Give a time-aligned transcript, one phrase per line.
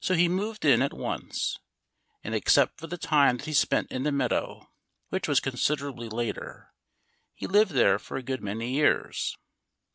[0.00, 1.58] So he moved in at once.
[2.24, 7.72] And except for the time that he spent in the meadow—which was considerably later—he lived
[7.72, 9.36] there for a good many years.